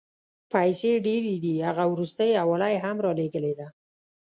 [0.51, 3.67] پیسې ډېرې دي، هغه وروستۍ حواله یې هم رالېږلې ده.